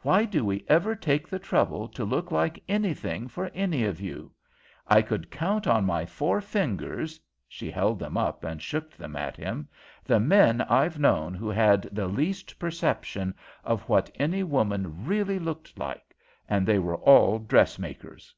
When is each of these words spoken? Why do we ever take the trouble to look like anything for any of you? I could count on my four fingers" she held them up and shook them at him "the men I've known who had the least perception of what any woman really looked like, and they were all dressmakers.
Why 0.00 0.24
do 0.24 0.46
we 0.46 0.64
ever 0.66 0.94
take 0.96 1.28
the 1.28 1.38
trouble 1.38 1.86
to 1.86 2.06
look 2.06 2.30
like 2.32 2.62
anything 2.70 3.28
for 3.28 3.50
any 3.52 3.84
of 3.84 4.00
you? 4.00 4.32
I 4.88 5.02
could 5.02 5.30
count 5.30 5.66
on 5.66 5.84
my 5.84 6.06
four 6.06 6.40
fingers" 6.40 7.20
she 7.46 7.70
held 7.70 7.98
them 7.98 8.16
up 8.16 8.44
and 8.44 8.62
shook 8.62 8.96
them 8.96 9.14
at 9.14 9.36
him 9.36 9.68
"the 10.06 10.18
men 10.18 10.62
I've 10.62 10.98
known 10.98 11.34
who 11.34 11.50
had 11.50 11.82
the 11.92 12.06
least 12.08 12.58
perception 12.58 13.34
of 13.62 13.82
what 13.90 14.10
any 14.14 14.42
woman 14.42 15.04
really 15.04 15.38
looked 15.38 15.78
like, 15.78 16.16
and 16.48 16.64
they 16.66 16.78
were 16.78 16.96
all 16.96 17.38
dressmakers. 17.38 18.34